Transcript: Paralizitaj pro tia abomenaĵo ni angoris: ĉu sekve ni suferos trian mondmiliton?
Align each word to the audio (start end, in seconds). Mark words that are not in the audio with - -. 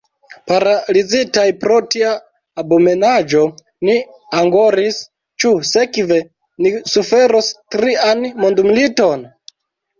Paralizitaj 0.51 1.43
pro 1.63 1.75
tia 1.95 2.13
abomenaĵo 2.63 3.43
ni 3.89 3.99
angoris: 4.41 4.99
ĉu 5.45 5.53
sekve 5.75 6.19
ni 6.65 6.75
suferos 6.97 7.55
trian 7.77 8.29
mondmiliton? 8.45 9.27